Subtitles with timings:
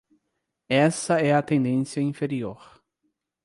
[0.67, 2.81] Essa é a tendência inferior.